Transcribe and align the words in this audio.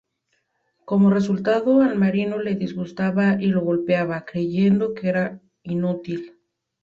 Como 0.83 1.11
resultado, 1.11 1.83
al 1.83 1.95
marino 1.95 2.39
le 2.39 2.55
disgustaba 2.55 3.37
y 3.39 3.45
lo 3.49 3.61
golpeaba, 3.61 4.25
creyendo 4.25 4.95
que 4.95 5.07
era 5.09 5.39
inútil. 5.61 6.39